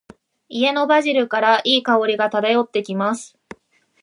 [0.49, 3.37] 家のバジルから、良い香りが漂ってきます。